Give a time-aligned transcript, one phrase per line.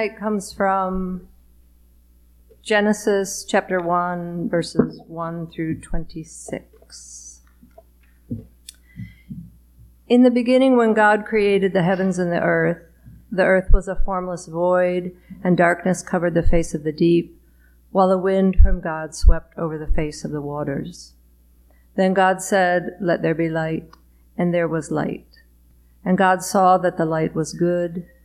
[0.00, 1.28] The tonight comes from
[2.62, 7.42] Genesis chapter 1, verses 1 through 26.
[10.08, 12.82] In the beginning, when God created the heavens and the earth,
[13.30, 15.14] the earth was a formless void,
[15.44, 17.38] and darkness covered the face of the deep,
[17.90, 21.12] while a wind from God swept over the face of the waters.
[21.96, 23.90] Then God said, Let there be light,
[24.38, 25.42] and there was light.
[26.02, 28.06] And God saw that the light was good,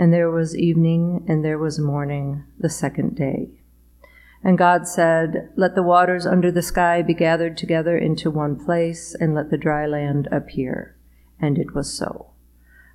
[0.00, 3.50] and there was evening and there was morning the second day.
[4.42, 9.14] And God said, Let the waters under the sky be gathered together into one place,
[9.14, 10.96] and let the dry land appear.
[11.38, 12.30] And it was so.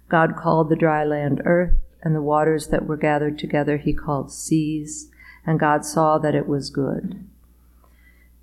[0.10, 4.32] God called the dry land earth, and the waters that were gathered together he called
[4.32, 5.12] seas,
[5.46, 7.24] and God saw that it was good.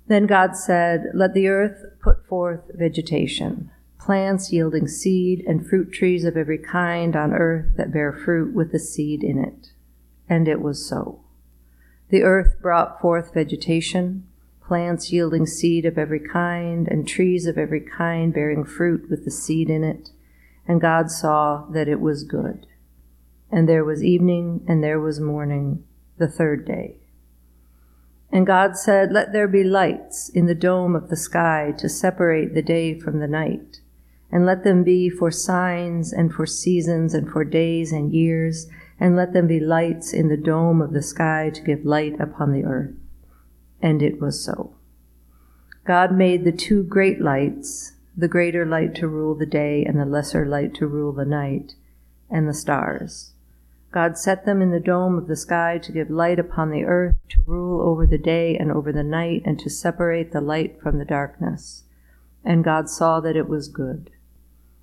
[0.07, 3.71] Then God said, Let the earth put forth vegetation
[4.03, 8.73] plants yielding seed, and fruit trees of every kind on earth that bear fruit with
[8.73, 9.71] the seed in it.
[10.27, 11.21] And it was so.
[12.09, 14.27] The earth brought forth vegetation,
[14.61, 19.31] plants yielding seed of every kind, and trees of every kind bearing fruit with the
[19.31, 20.09] seed in it.
[20.67, 22.67] And God saw that it was good.
[23.49, 25.85] And there was evening, and there was morning,
[26.17, 26.97] the third day.
[28.33, 32.53] And God said, Let there be lights in the dome of the sky to separate
[32.53, 33.79] the day from the night
[34.33, 38.65] and let them be for signs and for seasons and for days and years,
[38.99, 42.51] and let them be lights in the dome of the sky to give light upon
[42.51, 42.95] the earth.
[43.79, 44.73] And it was so.
[45.85, 50.05] God made the two great lights, the greater light to rule the day and the
[50.05, 51.75] lesser light to rule the night,
[52.27, 53.33] and the stars.
[53.91, 57.13] God set them in the dome of the sky to give light upon the earth,
[57.29, 60.97] to rule over the day and over the night, and to separate the light from
[60.97, 61.83] the darkness.
[62.43, 64.09] And God saw that it was good.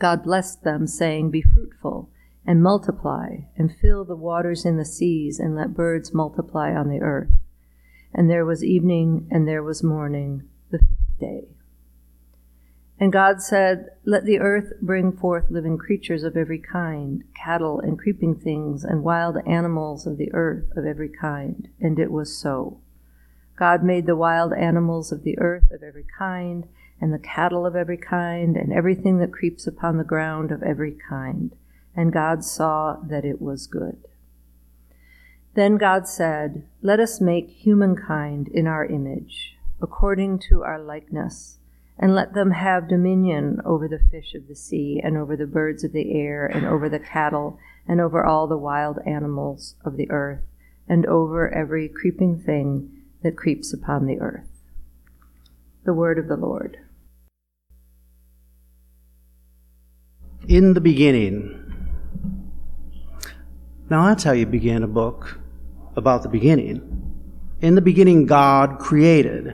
[0.00, 2.10] God blessed them, saying, Be fruitful
[2.46, 7.00] and multiply, and fill the waters in the seas, and let birds multiply on the
[7.00, 7.30] earth.
[8.12, 11.48] And there was evening, and there was morning, the fifth day.
[12.98, 17.98] And God said, Let the earth bring forth living creatures of every kind, cattle and
[17.98, 21.68] creeping things, and wild animals of the earth of every kind.
[21.78, 22.80] And it was so.
[23.58, 26.66] God made the wild animals of the earth of every kind,
[27.00, 30.96] and the cattle of every kind, and everything that creeps upon the ground of every
[31.08, 31.54] kind.
[31.96, 34.06] And God saw that it was good.
[35.54, 41.58] Then God said, Let us make humankind in our image, according to our likeness,
[41.98, 45.82] and let them have dominion over the fish of the sea, and over the birds
[45.82, 47.58] of the air, and over the cattle,
[47.88, 50.42] and over all the wild animals of the earth,
[50.88, 52.90] and over every creeping thing
[53.22, 54.46] that creeps upon the earth.
[55.84, 56.78] The word of the Lord.
[60.50, 61.56] In the beginning.
[63.88, 65.38] Now that's how you begin a book
[65.94, 66.82] about the beginning.
[67.60, 69.46] In the beginning, God created.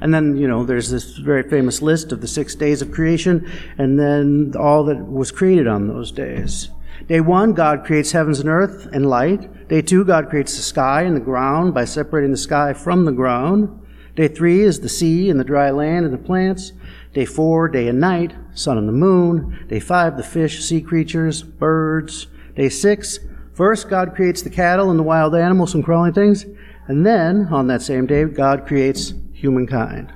[0.00, 3.50] And then, you know, there's this very famous list of the six days of creation,
[3.78, 6.70] and then all that was created on those days.
[7.08, 9.66] Day one, God creates heavens and earth and light.
[9.66, 13.12] Day two, God creates the sky and the ground by separating the sky from the
[13.12, 13.84] ground.
[14.14, 16.72] Day three is the sea and the dry land and the plants.
[17.18, 19.66] Day four, day and night, sun and the moon.
[19.68, 22.28] Day five, the fish, sea creatures, birds.
[22.54, 23.18] Day six,
[23.54, 26.46] first God creates the cattle and the wild animals and crawling things.
[26.86, 30.12] And then, on that same day, God creates humankind.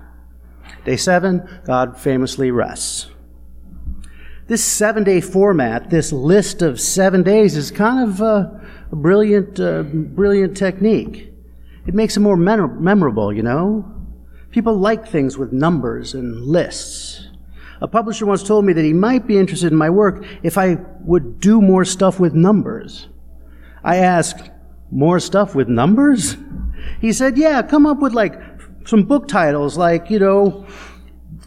[0.84, 3.10] Day seven, God famously rests.
[4.46, 9.58] This seven day format, this list of seven days, is kind of a, a brilliant,
[9.58, 11.32] uh, brilliant technique.
[11.84, 13.93] It makes it more memorable, you know?
[14.52, 17.26] People like things with numbers and lists.
[17.81, 20.76] A publisher once told me that he might be interested in my work if I
[21.00, 23.08] would do more stuff with numbers.
[23.82, 24.50] I asked,
[24.93, 26.37] more stuff with numbers?
[27.00, 28.38] He said, yeah, come up with like
[28.84, 30.66] some book titles like, you know,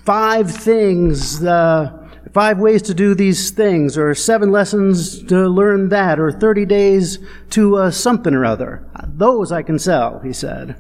[0.04, 6.20] five things, uh, five ways to do these things, or seven lessons to learn that,
[6.20, 7.20] or 30 days
[7.52, 8.86] to uh, something or other.
[9.08, 10.76] Those I can sell, he said.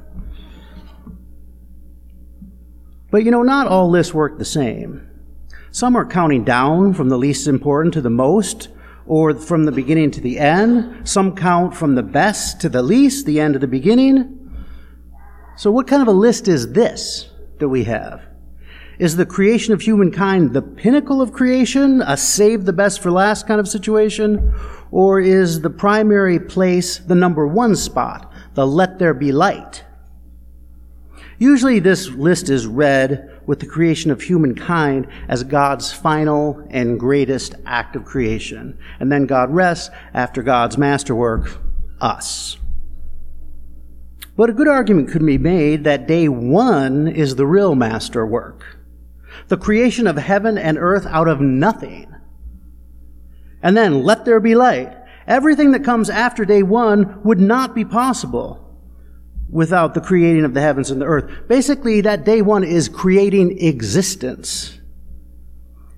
[3.11, 5.09] But you know, not all lists work the same.
[5.71, 8.69] Some are counting down from the least important to the most,
[9.07, 11.07] or from the beginning to the end.
[11.07, 14.41] Some count from the best to the least, the end to the beginning.
[15.57, 17.29] So what kind of a list is this
[17.59, 18.21] that we have?
[18.97, 23.45] Is the creation of humankind the pinnacle of creation, a save the best for last
[23.45, 24.53] kind of situation?
[24.91, 29.83] Or is the primary place the number one spot, the let there be light?
[31.37, 37.55] Usually this list is read with the creation of humankind as God's final and greatest
[37.65, 38.77] act of creation.
[38.99, 41.59] And then God rests after God's masterwork,
[41.99, 42.57] us.
[44.37, 48.77] But a good argument could be made that day one is the real masterwork.
[49.47, 52.13] The creation of heaven and earth out of nothing.
[53.61, 54.95] And then let there be light.
[55.27, 58.64] Everything that comes after day one would not be possible
[59.49, 61.47] without the creating of the heavens and the earth.
[61.47, 64.79] Basically, that day one is creating existence.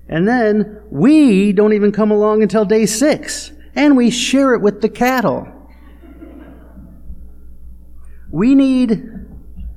[0.08, 4.80] And then we don't even come along until day six, and we share it with
[4.80, 5.46] the cattle.
[8.30, 9.02] We need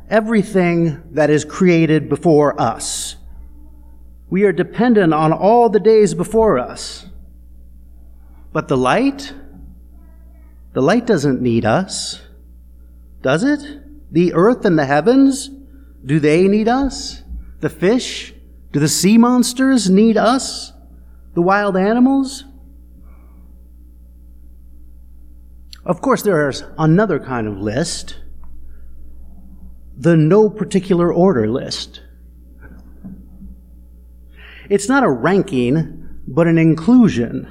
[0.09, 3.15] everything that is created before us.
[4.29, 7.05] We are dependent on all the days before us.
[8.53, 9.33] But the light,
[10.73, 12.21] the light doesn't need us,
[13.21, 13.59] does it?
[14.11, 15.49] The earth and the heavens,
[16.05, 17.21] do they need us?
[17.59, 18.33] The fish,
[18.71, 20.73] do the sea monsters need us?
[21.33, 22.45] The wild animals?
[25.85, 28.17] Of course, there's another kind of list
[30.01, 32.01] the no particular order list.
[34.67, 37.47] It's not a ranking, but an inclusion.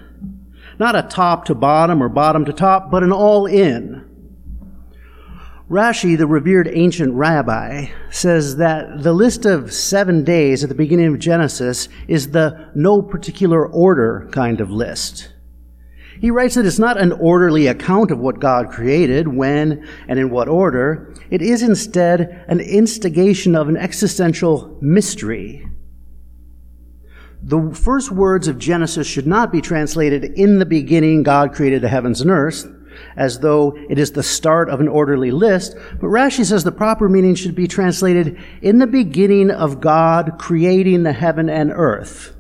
[0.79, 4.10] Not a top to bottom or bottom to top, but an all in.
[5.71, 11.07] Rashi, the revered ancient rabbi, says that the list of seven days at the beginning
[11.15, 15.33] of Genesis is the no particular order kind of list.
[16.21, 20.31] He writes that it's not an orderly account of what God created, when and in
[20.31, 21.15] what order.
[21.31, 25.69] It is instead an instigation of an existential mystery.
[27.43, 31.89] The first words of Genesis should not be translated, in the beginning God created the
[31.89, 32.67] heavens and earth,
[33.17, 37.08] as though it is the start of an orderly list, but Rashi says the proper
[37.08, 42.35] meaning should be translated, in the beginning of God creating the heaven and earth.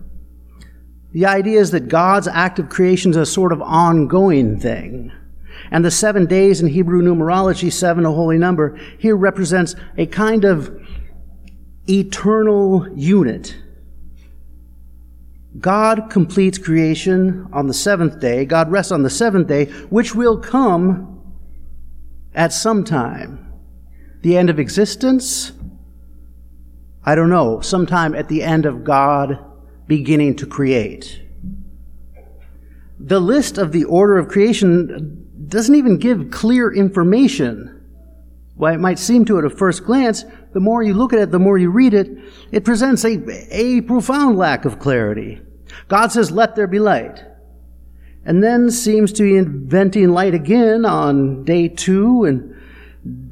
[1.12, 5.12] The idea is that God's act of creation is a sort of ongoing thing.
[5.72, 10.44] And the seven days in Hebrew numerology, seven, a holy number, here represents a kind
[10.44, 10.76] of
[11.88, 13.56] eternal unit.
[15.58, 18.44] God completes creation on the seventh day.
[18.44, 21.34] God rests on the seventh day, which will come
[22.34, 23.52] at some time.
[24.22, 25.52] The end of existence?
[27.04, 27.60] I don't know.
[27.60, 29.38] Sometime at the end of God
[29.86, 31.20] beginning to create.
[33.00, 37.76] The list of the order of creation doesn't even give clear information.
[38.54, 41.30] While it might seem to at a first glance, the more you look at it,
[41.30, 42.08] the more you read it,
[42.52, 43.18] it presents a,
[43.50, 45.40] a profound lack of clarity.
[45.88, 47.24] God says, let there be light.
[48.24, 52.54] And then seems to be inventing light again on day two and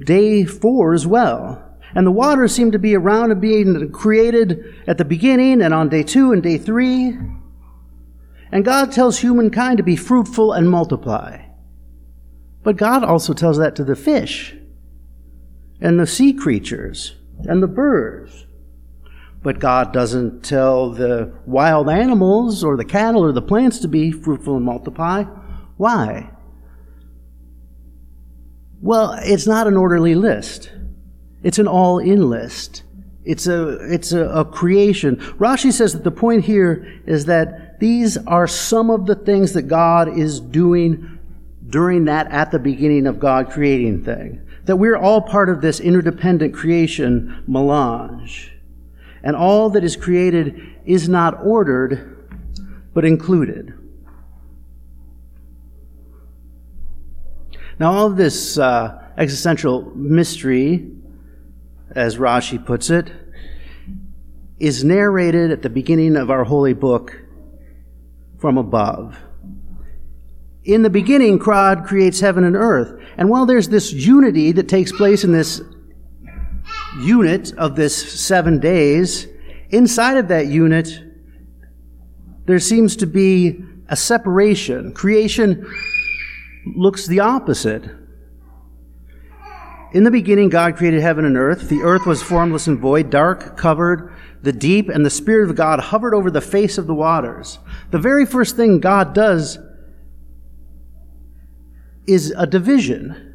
[0.04, 1.64] day four as well.
[1.94, 5.88] And the waters seem to be around and being created at the beginning and on
[5.88, 7.16] day two and day three.
[8.50, 11.42] And God tells humankind to be fruitful and multiply.
[12.62, 14.54] But God also tells that to the fish
[15.80, 17.14] and the sea creatures
[17.44, 18.46] and the birds.
[19.42, 24.10] But God doesn't tell the wild animals or the cattle or the plants to be
[24.10, 25.24] fruitful and multiply.
[25.76, 26.30] Why?
[28.80, 30.72] Well, it's not an orderly list.
[31.42, 32.82] It's an all in list.
[33.24, 35.16] It's a, it's a, a, creation.
[35.16, 39.62] Rashi says that the point here is that these are some of the things that
[39.62, 41.18] God is doing
[41.68, 44.40] during that at the beginning of God creating thing.
[44.64, 48.57] That we're all part of this interdependent creation melange.
[49.28, 52.30] And all that is created is not ordered,
[52.94, 53.74] but included.
[57.78, 60.90] Now, all of this uh, existential mystery
[61.94, 63.10] as Rashi puts it,
[64.58, 67.20] is narrated at the beginning of our holy book
[68.38, 69.16] from above.
[70.64, 73.00] In the beginning, God creates heaven and earth.
[73.16, 75.60] And while there's this unity that takes place in this
[77.00, 79.26] unit of this seven days,
[79.70, 81.00] inside of that unit,
[82.46, 84.92] there seems to be a separation.
[84.92, 85.66] Creation
[86.76, 87.84] looks the opposite.
[89.92, 91.68] In the beginning, God created heaven and earth.
[91.68, 94.12] The earth was formless and void, dark, covered,
[94.42, 97.58] the deep, and the Spirit of God hovered over the face of the waters.
[97.90, 99.58] The very first thing God does
[102.06, 103.27] is a division.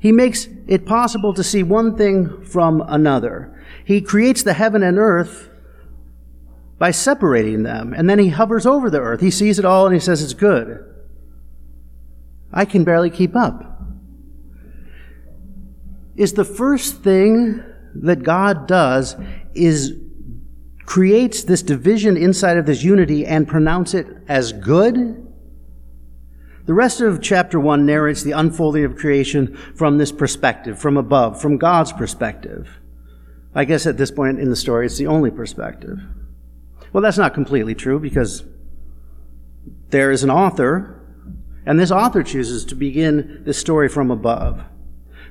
[0.00, 3.62] He makes it possible to see one thing from another.
[3.84, 5.50] He creates the heaven and earth
[6.78, 9.20] by separating them, and then he hovers over the earth.
[9.20, 10.86] He sees it all and he says it's good.
[12.50, 13.82] I can barely keep up.
[16.16, 17.62] Is the first thing
[17.94, 19.16] that God does
[19.54, 19.94] is
[20.86, 25.29] creates this division inside of this unity and pronounce it as good?
[26.70, 31.42] The rest of chapter 1 narrates the unfolding of creation from this perspective, from above,
[31.42, 32.78] from God's perspective.
[33.52, 35.98] I guess at this point in the story, it's the only perspective.
[36.92, 38.44] Well, that's not completely true because
[39.88, 41.02] there is an author,
[41.66, 44.62] and this author chooses to begin this story from above.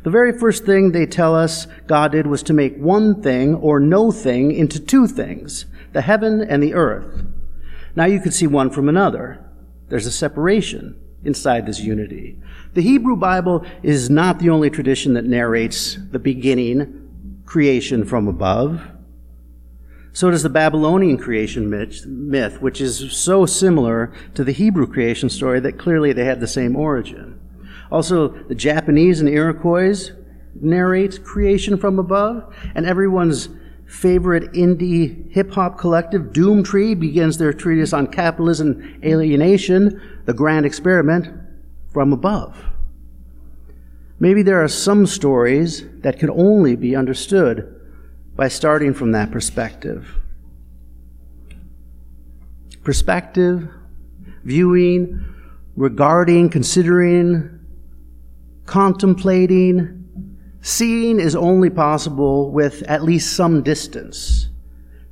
[0.04, 3.80] The very first thing they tell us God did was to make one thing or
[3.80, 7.24] no thing into two things the heaven and the earth.
[7.96, 9.40] Now you can see one from another.
[9.88, 12.38] There's a separation inside this unity.
[12.74, 18.82] The Hebrew Bible is not the only tradition that narrates the beginning creation from above.
[20.14, 25.60] So does the Babylonian creation myth, which is so similar to the Hebrew creation story
[25.62, 27.40] that clearly they had the same origin.
[27.92, 30.12] Also, the Japanese and Iroquois
[30.60, 33.50] narrate creation from above, and everyone's
[33.90, 41.28] favorite indie hip hop collective, Doomtree, begins their treatise on capitalism alienation, the grand experiment,
[41.92, 42.56] from above.
[44.20, 47.76] Maybe there are some stories that can only be understood
[48.36, 50.08] by starting from that perspective.
[52.84, 53.68] Perspective,
[54.44, 55.26] viewing,
[55.76, 57.60] regarding, considering,
[58.66, 59.99] contemplating,
[60.62, 64.50] Seeing is only possible with at least some distance.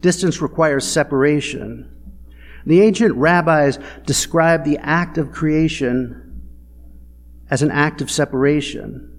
[0.02, 1.90] Distance requires separation.
[2.66, 6.44] The ancient rabbis described the act of creation
[7.50, 9.18] as an act of separation.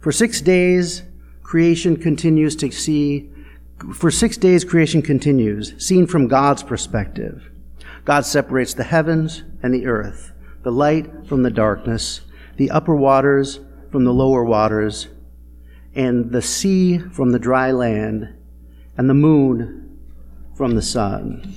[0.00, 1.02] For six days,
[1.42, 3.30] creation continues to see,
[3.94, 7.50] for six days, creation continues, seen from God's perspective.
[8.04, 12.20] God separates the heavens and the earth, the light from the darkness,
[12.56, 13.60] the upper waters
[13.90, 15.08] from the lower waters,
[15.94, 18.34] and the sea from the dry land,
[18.96, 19.98] and the moon
[20.54, 21.54] from the sun.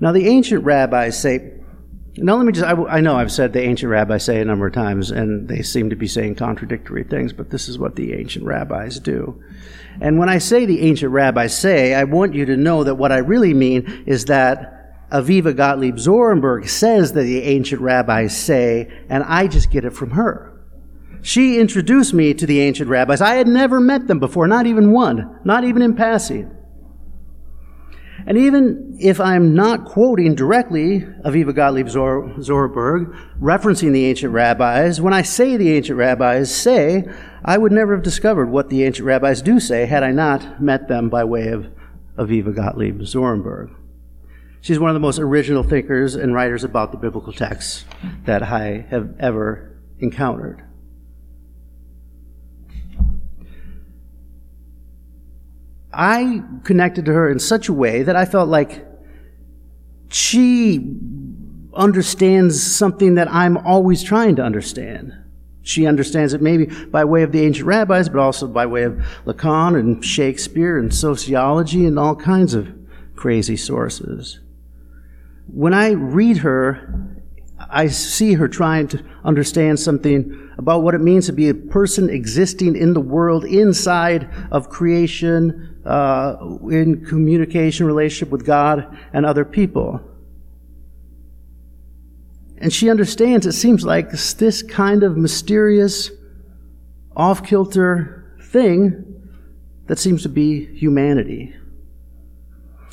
[0.00, 1.54] Now, the ancient rabbis say,
[2.16, 4.66] now let me just, I, I, know I've said the ancient rabbis say a number
[4.66, 8.12] of times, and they seem to be saying contradictory things, but this is what the
[8.14, 9.42] ancient rabbis do.
[10.00, 13.12] And when I say the ancient rabbis say, I want you to know that what
[13.12, 14.77] I really mean is that
[15.10, 20.10] Aviva Gottlieb Zornberg says that the ancient rabbis say, and I just get it from
[20.10, 20.52] her.
[21.22, 23.20] She introduced me to the ancient rabbis.
[23.20, 26.54] I had never met them before, not even one, not even in passing.
[28.26, 35.00] And even if I'm not quoting directly Aviva Gottlieb Zor- Zorberg, referencing the ancient rabbis,
[35.00, 37.08] when I say the ancient rabbis say,
[37.44, 40.88] I would never have discovered what the ancient rabbis do say had I not met
[40.88, 41.68] them by way of
[42.18, 43.74] Aviva Gottlieb Zornberg.
[44.60, 47.84] She's one of the most original thinkers and writers about the biblical texts
[48.24, 50.64] that I have ever encountered.
[55.92, 58.86] I connected to her in such a way that I felt like
[60.10, 60.96] she
[61.74, 65.14] understands something that I'm always trying to understand.
[65.62, 68.94] She understands it maybe by way of the ancient rabbis, but also by way of
[69.26, 72.72] Lacan and Shakespeare and sociology and all kinds of
[73.16, 74.40] crazy sources
[75.52, 77.18] when I read her,
[77.70, 82.08] I see her trying to understand something about what it means to be a person
[82.08, 86.36] existing in the world inside of creation, uh,
[86.70, 90.00] in communication, relationship with God and other people.
[92.58, 96.10] And she understands it seems like this kind of mysterious,
[97.16, 99.04] off kilter thing
[99.86, 101.54] that seems to be humanity.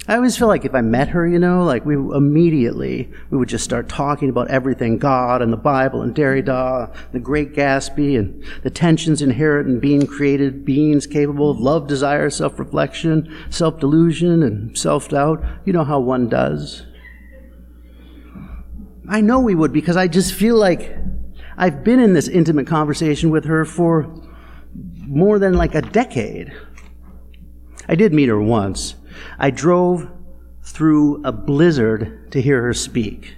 [0.07, 3.49] I always feel like if I met her, you know, like we immediately we would
[3.49, 8.43] just start talking about everything God and the Bible and Derrida, the Great Gatsby, and
[8.61, 15.43] the tensions inherent in being created beings capable of love, desire, self-reflection, self-delusion, and self-doubt.
[15.65, 16.85] You know how one does.
[19.09, 20.95] I know we would because I just feel like
[21.57, 24.21] I've been in this intimate conversation with her for
[25.07, 26.53] more than like a decade.
[27.87, 28.95] I did meet her once.
[29.39, 30.09] I drove
[30.63, 33.37] through a blizzard to hear her speak.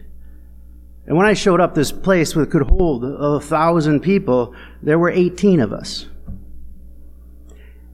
[1.05, 5.09] And when I showed up this place that could hold a thousand people, there were
[5.09, 6.05] 18 of us.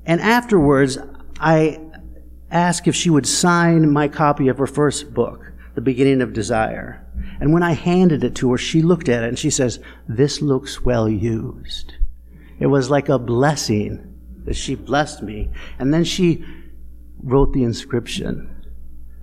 [0.05, 0.97] And afterwards,
[1.39, 1.79] I
[2.51, 7.05] asked if she would sign my copy of her first book, The Beginning of Desire.
[7.39, 10.41] And when I handed it to her, she looked at it and she says, This
[10.41, 11.93] looks well used.
[12.59, 14.13] It was like a blessing
[14.45, 15.49] that she blessed me.
[15.79, 16.45] And then she
[17.23, 18.49] wrote the inscription.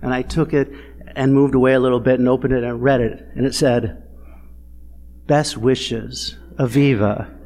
[0.01, 0.71] And I took it
[1.15, 3.25] and moved away a little bit and opened it and read it.
[3.35, 4.03] And it said,
[5.27, 7.37] Best wishes, Aviva.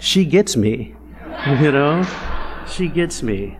[0.00, 0.96] She gets me,
[1.60, 2.06] you know?
[2.66, 3.58] She gets me.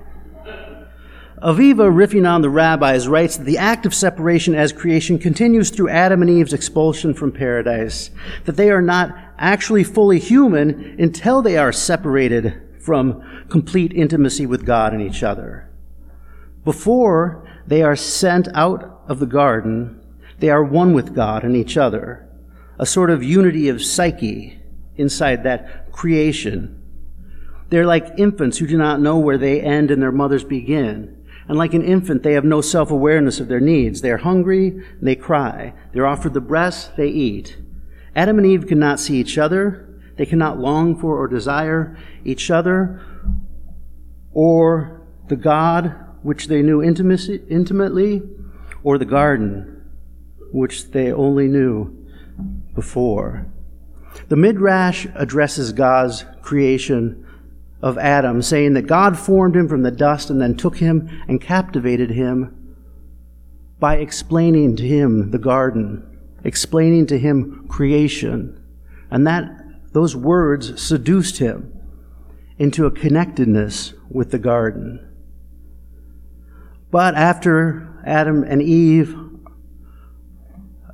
[1.43, 5.89] Aviva, riffing on the rabbis, writes that the act of separation as creation continues through
[5.89, 8.11] Adam and Eve's expulsion from paradise,
[8.45, 14.67] that they are not actually fully human until they are separated from complete intimacy with
[14.67, 15.71] God and each other.
[16.65, 20.01] Before they are sent out of the garden,
[20.39, 22.29] they are one with God and each other,
[22.79, 24.61] a sort of unity of psyche
[24.97, 26.77] inside that creation.
[27.69, 31.17] They're like infants who do not know where they end and their mothers begin.
[31.49, 34.01] And like an infant, they have no self awareness of their needs.
[34.01, 35.75] They are hungry, they cry.
[35.93, 37.59] They're offered the breast, they eat.
[38.15, 39.89] Adam and Eve cannot see each other.
[40.21, 41.97] They cannot long for or desire
[42.27, 43.01] each other
[44.33, 48.23] or the God which they knew intimately
[48.83, 49.83] or the garden
[50.53, 52.07] which they only knew
[52.75, 53.47] before.
[54.29, 57.27] The Midrash addresses God's creation
[57.81, 61.41] of Adam, saying that God formed him from the dust and then took him and
[61.41, 62.77] captivated him
[63.79, 68.63] by explaining to him the garden, explaining to him creation.
[69.11, 69.57] And that
[69.93, 71.73] those words seduced him
[72.59, 75.07] into a connectedness with the garden.
[76.91, 79.17] But after Adam and Eve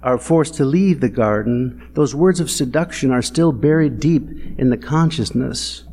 [0.03, 4.23] are forced to leave the garden, those words of seduction are still buried deep
[4.59, 5.85] in the consciousness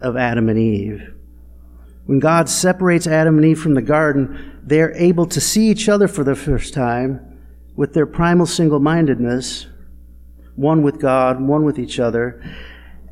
[0.00, 1.14] of Adam and Eve.
[2.06, 5.88] When God separates Adam and Eve from the garden, they are able to see each
[5.88, 7.38] other for the first time
[7.76, 9.66] with their primal single mindedness,
[10.56, 12.42] one with God, one with each other.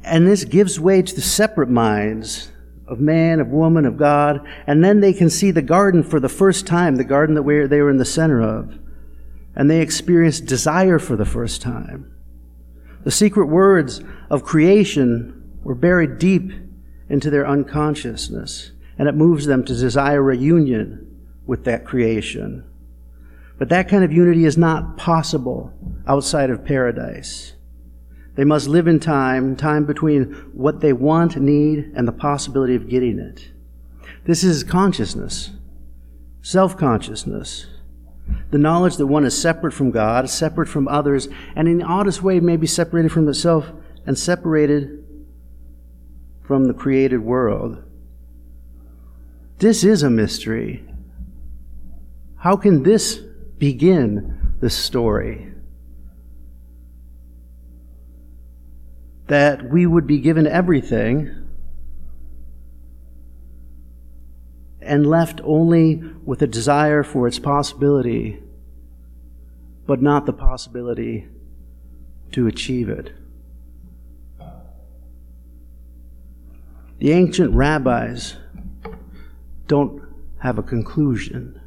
[0.03, 2.50] And this gives way to the separate minds
[2.87, 4.46] of man, of woman, of God.
[4.66, 7.81] And then they can see the garden for the first time, the garden that they
[7.81, 8.79] were in the center of.
[9.55, 12.12] And they experience desire for the first time.
[13.05, 16.53] The secret words of creation were buried deep
[17.09, 21.07] into their unconsciousness, and it moves them to desire a union
[21.46, 22.64] with that creation.
[23.61, 25.70] But that kind of unity is not possible
[26.07, 27.53] outside of paradise.
[28.35, 32.88] They must live in time, time between what they want, need, and the possibility of
[32.88, 33.51] getting it.
[34.25, 35.51] This is consciousness,
[36.40, 37.66] self consciousness,
[38.51, 42.23] the knowledge that one is separate from God, separate from others, and in the oddest
[42.23, 43.70] way, maybe separated from itself
[44.07, 45.05] and separated
[46.42, 47.83] from the created world.
[49.59, 50.83] This is a mystery.
[52.38, 53.20] How can this
[53.61, 55.53] begin the story?
[59.29, 61.37] That we would be given everything
[64.81, 68.42] and left only with a desire for its possibility,
[69.87, 71.29] but not the possibility
[72.33, 73.12] to achieve it.
[76.99, 78.37] The ancient rabbis
[79.66, 80.03] don't
[80.38, 81.60] have a conclusion.